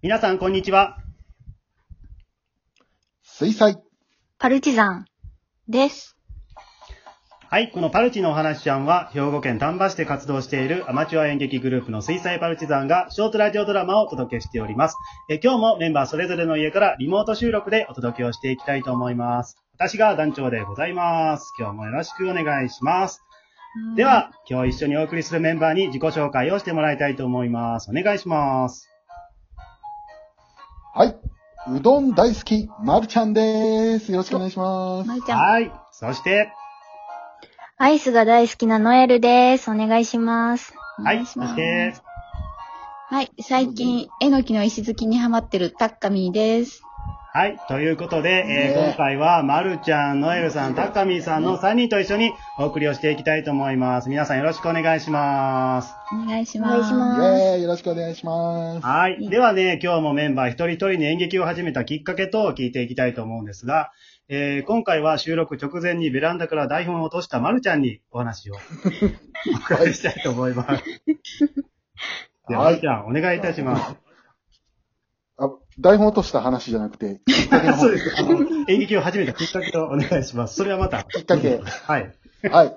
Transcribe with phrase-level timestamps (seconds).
[0.00, 0.96] 皆さん、こんにちは。
[3.24, 3.82] 水彩。
[4.38, 5.06] パルチザン
[5.66, 6.16] です。
[7.48, 14.96] はい、このパルチのお話ちゃんは、兵庫県丹波市で活動しているアマチュア演劇グループの水彩パルチザンが、ショートラジオドラマをお届けしております。
[15.28, 19.56] え今日もメンバーそれぞれの家からリモート収録でお届けをしていきたいと思います。
[19.74, 21.52] 私が団長でございます。
[21.58, 23.20] 今日もよろしくお願いします。
[23.96, 27.90] では、今日一緒にお送りするメンバーに自己紹介をしてもらいたいと思います。
[27.90, 28.88] お願いします。
[30.98, 31.16] はい。
[31.76, 34.10] うどん大好き、まるちゃんです。
[34.10, 35.06] よろしくお願いします。
[35.06, 35.38] まるちゃん。
[35.38, 35.70] はい。
[35.92, 36.52] そして、
[37.76, 39.70] アイスが大好きなノエルです。
[39.70, 40.74] お願いします。
[40.96, 41.24] はい。
[41.24, 41.94] そして、
[43.10, 43.30] はい。
[43.40, 46.82] 最近、えのきの石突きにハマってるタッカミーです。
[47.30, 47.58] はい。
[47.68, 54.08] ということで、えーね今回は、まるちゃん、ノエルさん、タカミーさんの3人と一緒にお送りをしていきたいと思います。
[54.08, 55.94] 皆さんよろしくお願いします。
[56.12, 56.74] お願いしおます。
[56.74, 57.20] イ願いします。
[57.20, 58.86] ェーイよろしくお願いします。
[58.86, 59.28] はい。
[59.28, 63.92] ではね、今日もメンバー一人一人に演劇を始めたきっかけと聞いていきたいと思うんですが、
[64.30, 68.58] えー今回は収録直前にベランダから台本を落としたまるちゃんにお話を お
[69.74, 70.82] 伺いしたいと思います。
[72.48, 74.07] では、まるちゃん、お願いいたします。
[75.78, 78.14] あ、台本落とした話じゃなくて、きっかけそうです。
[78.18, 80.56] あの、演劇を始めたきっかけをお願いします。
[80.56, 81.04] それはまた。
[81.04, 81.60] きっかけ。
[81.60, 82.14] はい。
[82.50, 82.76] はい。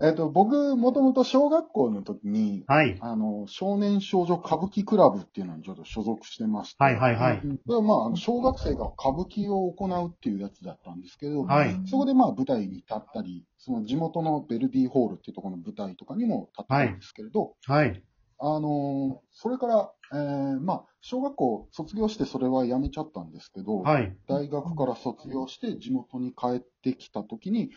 [0.00, 2.96] えっと、僕、もともと小学校の時に、はい。
[3.00, 7.40] あの、少年少女歌舞伎クラブっていうのにちょっと所属してまして、はいはいはい。
[7.66, 11.80] それはまああの、小学生が歌舞伎を行うっていうやつだったんですけど、はい。
[11.86, 18.02] そこでまあ舞台に立ったり、その地元のベルディホールっていうところの舞台とかにも立ってたんですけれど、はい。
[18.40, 24.14] あのーそれから、えーまあ、小学校卒業してそれはやめちゃったんですけど、はい。
[24.28, 27.70] 大学から卒業して地元に帰ってきた時に、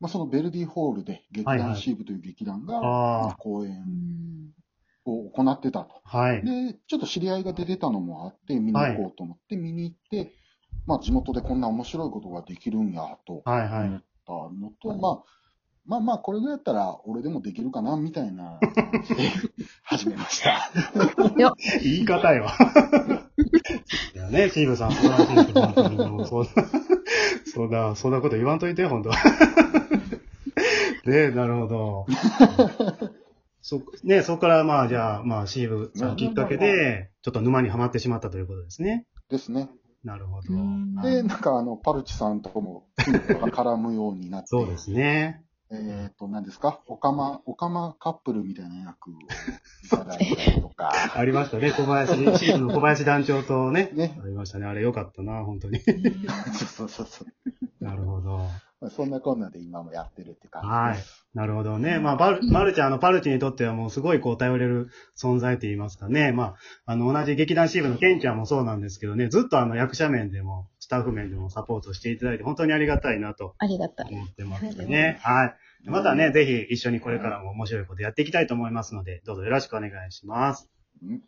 [0.00, 3.84] まあ、そのベルディホールで劇はいはい団シーブという劇団が、公演
[5.04, 6.00] を行ってたと。
[6.04, 6.44] はい。
[6.44, 10.32] で、ちょっと知り合いが出てたのもあって、見に行こうと思って見に行って、
[10.86, 13.88] まあ、地元でこんな面白いことができるんや、とはいはい。
[13.88, 15.38] 思ったのと、まあ、
[15.88, 19.30] まあまあ、これぐらいやったら俺でもできるかな、みたいな感じで
[19.82, 20.70] 始めました。
[21.82, 22.46] 言い方よ。
[24.14, 26.48] いやね、チームさん、素晴らしいです本当にもうそんな、
[27.54, 29.16] そんな、そんなこと言わんといて、本当ね
[31.06, 32.06] え、なるほど。
[33.62, 39.06] そ、ねそこからまあ、じゃあ、まあ、シーブさんきっかけで、ちょっと沼にはまってしまったということですね。
[39.30, 39.70] ですね。
[40.04, 40.48] なるほど。
[41.02, 45.44] で、なんかあの、パルチさんとも 絡むようになって、そうですね。
[45.70, 46.80] えっ、と、何ですか？
[46.86, 49.12] オカマ、オカマカップルみたいな役を
[49.84, 53.90] いただいたりとか、 ありましたね、小林、 シーブの小林団長とね。
[53.92, 54.18] ね。
[54.22, 54.66] ありましたね。
[54.66, 55.80] あれよかったな、本当に。
[55.80, 58.40] そうそうそうなるほど。
[58.80, 61.26] まあそんなこんなで今もやってるって感じです。
[61.34, 61.98] なるほどね。
[61.98, 66.32] まあ、バル、マルちゃん、あの、パルチにとってはもうすごいこう頼れる存在と言いますかね。
[66.32, 66.44] ま
[66.86, 74.08] あ、あの、同じ劇団シーブのケンちゃんもそうなんですけどね、ずっとあの、役者面でも、スタッフ面でもサポートしていただいて、本当にありがたいなとありがたい。
[74.10, 75.18] 思ってますね。
[75.22, 75.54] はい。
[75.84, 80.68] またね、ぜひ一緒にこれからも面白いことやっていきたいと思いますので、どうぞよろしくお願いします。
[81.02, 81.22] うん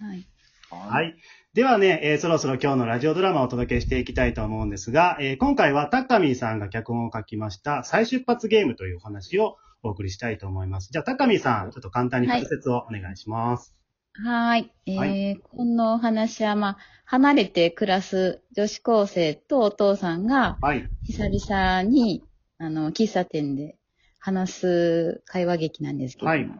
[0.00, 0.26] はい。
[0.74, 0.86] は。
[0.88, 1.16] はい
[1.54, 10.88] ではね、えーそろそろ今日のラジオドラマをお届けしていきたいと思うんですが、えー今回はタッカミーさんが脚本を書きました再出発ゲームというお話をお送りしたいと思います。
[10.90, 13.76] じゃあ、タッカミーさん、ちょっと簡単に解説をお願いします。
[14.14, 14.72] はーい。
[14.86, 20.88] えーはこのお話は、まあ、離れて暮らす女子高生とお父さんが、はい。
[21.04, 22.24] 久々に、
[22.58, 23.76] あの、喫茶店で
[24.18, 26.30] 話す会話劇なんですけども。
[26.30, 26.50] はい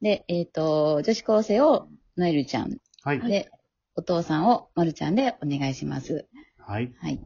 [0.00, 1.86] で、えっ、と、女子高生を
[2.16, 3.20] ノエルちゃんはい。
[3.20, 3.50] で、
[3.96, 6.28] お父さんをマルちゃんでお願いします。
[6.56, 6.94] はい。
[7.00, 7.20] はい。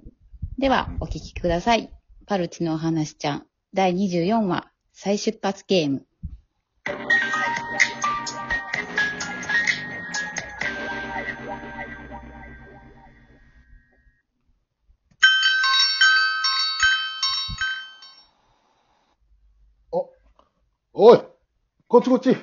[0.57, 1.93] では、お聞きください。
[2.27, 6.07] パルチのお話ちゃん、第24話、再出発ゲーム。
[19.93, 20.09] お、
[20.95, 21.23] おい
[21.87, 22.35] こっちこっち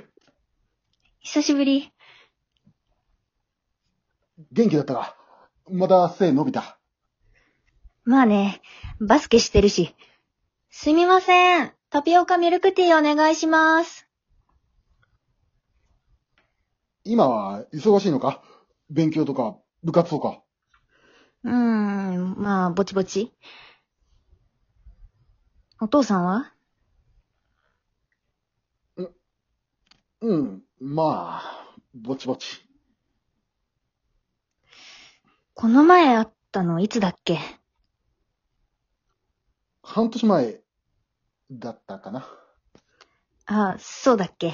[1.22, 1.93] 久しぶり。
[4.52, 5.16] 元気だったか？
[5.70, 6.80] また背伸びた？
[8.04, 8.62] まあね、
[9.00, 9.96] バスケしてるし。
[10.70, 11.72] すみません。
[11.90, 14.08] タピオカミルクティーお願いします。
[17.04, 18.42] 今は忙しいのか？
[18.90, 20.42] 勉強とか部活とか？
[21.44, 23.34] うーん、まあ、ぼちぼち。
[25.80, 26.54] お父さんは？
[30.22, 32.63] うん、まあ、ぼちぼち。
[35.56, 37.40] この前会ったのいつだっけ？
[39.84, 40.62] 半年前
[41.52, 42.28] だったかな。
[43.46, 44.54] あ、そうだっけ？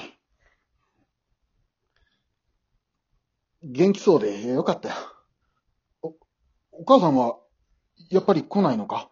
[3.64, 4.96] 元気そうでよかったよ。
[6.02, 6.14] お、
[6.72, 7.38] お母さんは、
[8.10, 9.10] やっぱり来ないのか？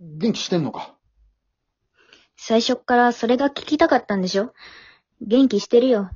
[0.00, 0.96] 元気してんのか？
[2.36, 4.52] 最初っからそれが聞きたかったんでしょ？
[5.20, 6.10] 元気してるよ。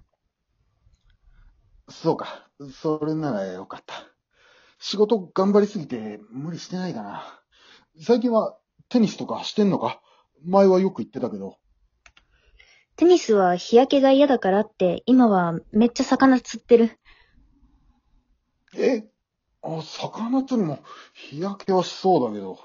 [1.89, 2.49] そうか。
[2.73, 3.95] それならよかった。
[4.87, 7.41] 仕事頑張りすぎて無理してないかな。
[8.03, 8.55] 最近は
[8.91, 10.03] テニスとかしてんのか？
[10.45, 11.57] 前はよく言ってたけど。
[12.97, 16.99] テニスは日焼けが嫌だからって、今はめっちゃ魚釣ってる。
[18.77, 19.07] え？
[19.63, 20.81] あ、魚釣りも
[21.15, 22.61] 日焼けはしそうだけど。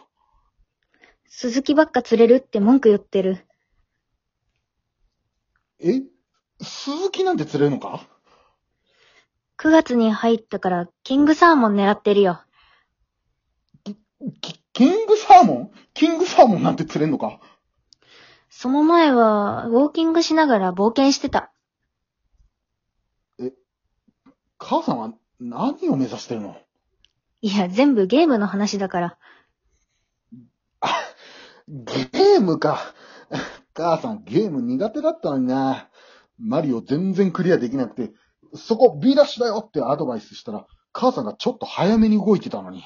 [1.29, 3.45] 鈴木ばっか釣れるって文句言ってる。
[5.79, 6.01] え？
[6.61, 8.05] 鈴木なんて釣れるのか？
[9.61, 12.41] 9月に入ったからキングサーモン狙ってるよ。
[14.41, 15.71] キキングサーモン？
[15.93, 17.41] キングサーモンなんて釣れんのか？
[18.49, 21.51] その前はウォーキングしながら冒険してた。
[24.57, 26.55] 母さんは何を目指してるの？
[27.41, 29.17] いや、全部ゲームの話だから。
[31.67, 32.79] ゲームか。
[33.73, 35.89] 母さんゲーム苦手だったのにな。
[36.37, 38.13] マリオ全然クリアできなくて、
[38.55, 42.83] そこ B ダッシュだよってアドバイスしたら、母さんがちょっと早めに動いてたのに。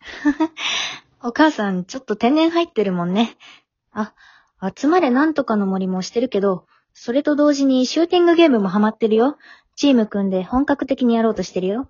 [1.22, 3.36] お母さん、ちょっと天然入ってるもんね。
[3.92, 4.12] あ、
[4.76, 9.36] 集まれなんとかの森もしてるけど、それと同時にシューティングゲームもハマってるよ。
[9.76, 11.88] チーム組んで本格的にやろうとしてるよ。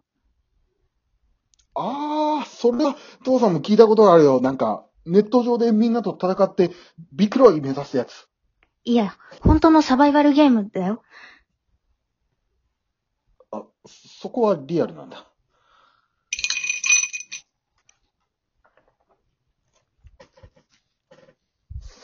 [1.74, 4.40] あー、それは父さんも聞いたことがあるよ。
[4.40, 6.70] なんか、ネット上でみんなと戦って、
[7.12, 8.28] ビクロイ目指すやつ。
[8.84, 11.02] いや、本当のサバイバルゲームだよ。
[14.24, 15.26] そこはリアルなんだ。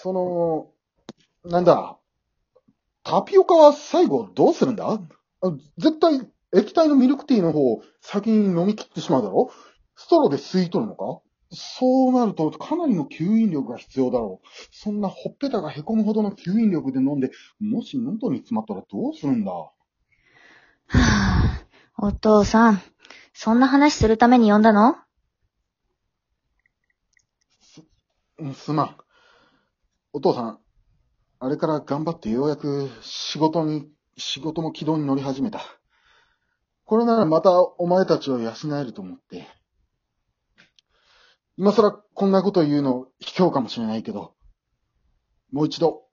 [0.02, 1.96] その、なんだ、
[3.04, 5.00] タピオカは最後どうするんだ？
[5.78, 6.20] 絶対
[6.54, 9.50] 液体のミルクティーの方を先に飲み切ってしまうだろ？
[9.96, 11.22] ストローで吸い取るのか？
[11.52, 14.46] そうなるとかなりの吸引力が必要だろう。
[14.72, 17.30] そんなほっぺたが凹むほどの吸引力で飲んで、
[17.60, 19.52] もし喉に詰まったらどうするんだ？
[19.52, 21.69] はぁ、
[22.02, 22.80] お父さん、
[23.34, 24.96] そんな話するために呼んだの？
[28.38, 28.96] うんすまん。
[30.14, 30.58] お父さん、
[31.40, 33.86] あれから頑張ってようやく仕事に、
[34.16, 35.60] 仕事も軌道に乗り始めた。
[36.86, 39.46] これならまたお前たちを養えると思って。
[41.58, 44.32] 今更こんなこと言うの卑怯かもしれないけど、
[45.52, 46.04] もう一度、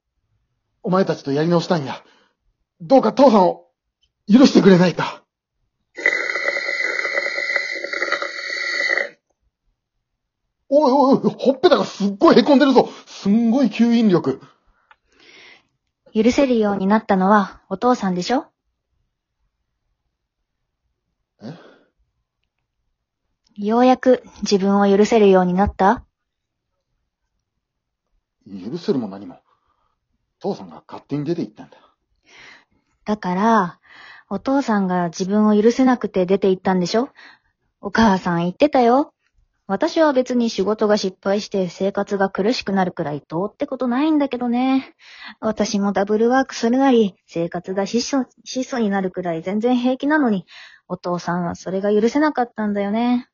[0.84, 2.04] お前たちとやり直したいんや。
[2.82, 3.68] どうか父さんを
[4.30, 5.24] 許してくれないか。
[10.70, 12.90] おいおいおい、ほっぺたがすっごい凹んでるぞ。
[13.06, 14.42] すんごい吸引力。
[16.14, 18.48] 許せるようになったのはお父さんでしょ？
[21.42, 21.54] え？
[23.56, 26.04] ようやく自分を許せるようになった？
[28.46, 29.40] 許せるも何も。
[30.40, 31.78] 父さんが勝手に出て行ったんだ。
[33.06, 33.80] だから、
[34.30, 37.10] お父さんが自分を許せなくて出て行ったんでしょ？
[37.80, 39.14] お母さん言ってたよ。
[39.68, 44.96] 私は別に仕事が失敗して生活が苦しくなるくらいどうってことないんだけどね。
[45.40, 50.46] 私もダブルワークするなり、生活が質素質素になるくらい全然平気なのに、
[50.90, 53.30] お父さんはそれが許せなかったんだよね。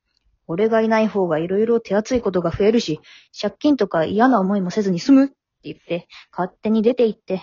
[0.45, 2.99] 俺がいない方が色々手厚いことが増えるし、
[3.39, 7.41] 借金とか嫌な思いもせずに済むって言って、勝手に出て行って、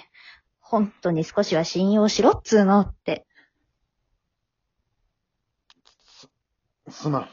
[0.60, 3.26] 本当に少しは信用しろっつーのって。
[6.90, 7.28] すまん。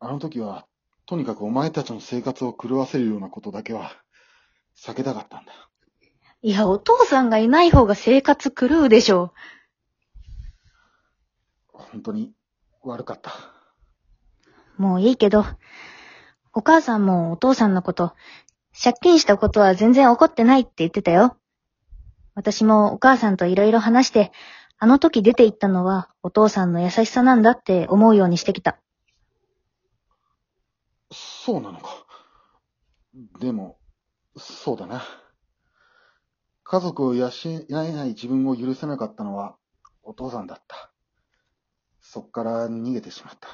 [0.00, 0.66] あの時は、
[1.06, 3.92] とにかくお前たちの生活を狂わせるようなことだけは、
[4.76, 5.52] 避けたかったんだ。
[6.42, 9.32] いや、お父さんがいない方が生活狂うでしょ。
[11.72, 12.32] 本当に
[12.82, 13.32] 悪かった。
[14.76, 15.44] もういいけど、
[16.52, 18.12] お母さんもお父さんのこと、
[18.78, 21.36] 借金したことは全然怒ってないって言ってたよ。
[22.34, 24.32] 私もお母さんといろいろ話して、
[24.84, 28.76] あの時出て行ったのはお父さんの優しさなんだって思うようにしてきた。
[31.10, 32.04] そうなのか。
[33.40, 33.78] でも、
[34.36, 35.02] そうだな。
[36.64, 39.56] 家族を養えない自分を許せなかったのは
[40.02, 40.92] お父さんだった。
[42.02, 43.48] そっから逃げてしまった。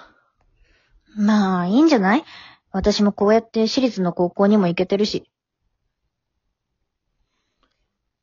[1.14, 2.24] まあ、いいんじゃない？
[2.72, 5.30] 私もこうやって私立の高校にも行けてるし。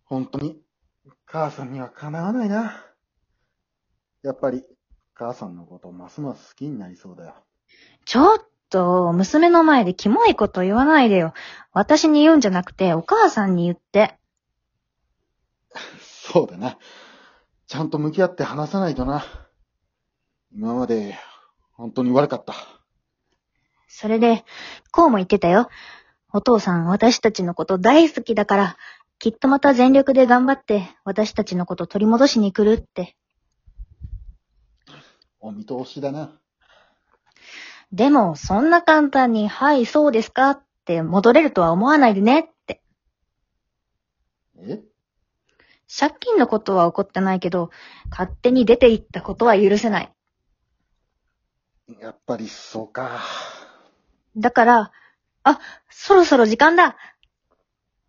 [0.04, 0.62] 本当に、
[1.26, 2.84] 母さんにはかなわないな。
[4.28, 4.62] やっぱり、
[5.14, 7.36] 母さんのことますます好きになりそうだよ。
[8.04, 11.34] ちょっと、娘の前でキモいこと言わないでよ。
[11.72, 14.18] 私に言うんじゃなくて、お母さんに言って。
[16.04, 16.78] そうだな。
[17.68, 19.24] ちゃんと向き合って話さないとな。
[20.52, 21.18] 今まで、
[21.72, 22.54] 本当に悪かった。
[23.88, 24.44] それで、
[24.92, 25.70] こうも言ってたよ。
[26.34, 28.78] お父さん、私たちのこと大好きだから、
[29.20, 33.16] きっとまた全力で頑張って、私たちのこと取り戻しに来るって。
[35.48, 36.38] お見通しだな。
[37.94, 42.82] でも、そんな簡単に、はい、そうですかって戻れるとは思わないでねって。
[44.60, 44.82] え？
[45.90, 47.70] 借金のことは起こってないけど、
[48.10, 50.14] 勝手に出て行ったことは許せない。
[52.02, 53.22] やっぱりそうか。
[54.36, 54.92] だから、
[55.44, 56.98] あ、そろそろ時間だ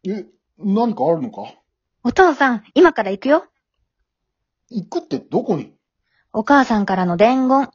[0.03, 0.27] え、
[0.59, 1.55] 何かあるのか？
[2.03, 3.47] お父さん、今から行くよ
[4.71, 5.78] 行くってどこに？
[6.39, 7.69] お母さんからの伝言。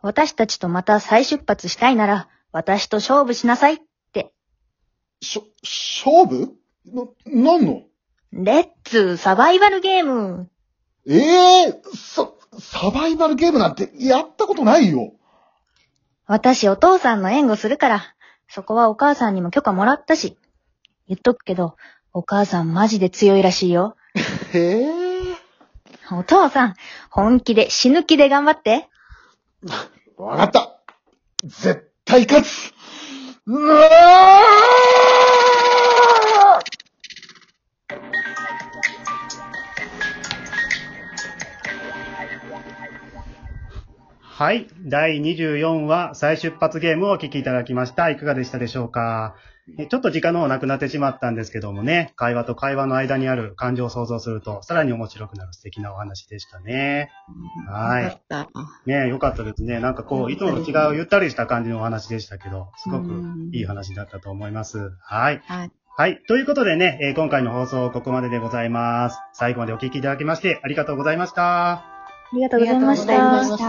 [0.00, 3.78] 私たちとまた再出発したいなら、私と勝負しなさいっ
[4.12, 4.32] て。
[5.20, 5.42] しょ、
[6.04, 6.52] 勝負？
[6.86, 7.82] な、何の？
[8.30, 10.48] レッツサバイバルゲーム
[11.08, 12.30] ええサ、
[12.60, 15.14] サバイバルゲームなんてやったことないよ。
[16.28, 18.14] 私お父さんの援護するから、
[18.48, 20.38] そこはお母さんにも許可もらったし。
[21.08, 21.74] 言っとくけど、
[22.12, 23.96] お母さんマジで強いらしいよ。
[24.54, 25.03] へえ。
[26.12, 26.74] お父さん、
[27.10, 28.88] 本気で死ぬ気で頑張って。
[30.16, 30.80] わかった。
[31.44, 32.74] 絶対勝つ。
[33.46, 33.88] うわ
[44.86, 48.10] 第24話再出発ゲームをお聞きいただきました。
[48.10, 49.34] いかがでしたでしょうか？
[49.78, 57.10] えちょっと時間の方なくなってしまったんですけどもね、会話と会話の間にある感情を想像すると、さらに面白くなる素敵なお話でしたね。
[57.66, 58.48] はいよかった。
[58.84, 59.80] ねよかったですね。
[59.80, 63.08] なんかこう、いつもと違うゆったりした感じのお話でしたけど、すごく
[63.52, 64.92] いい話だったと思います。
[65.00, 65.40] はい。
[65.46, 65.70] はい。
[65.96, 66.22] はい。
[66.28, 69.18] ということでね、えー今回の放送ここまででございます。
[69.32, 71.72] 最後までお聞きいただきましてありがとうございました。
[71.72, 71.84] あ
[72.34, 73.58] りがとうございましありがとうございまたし。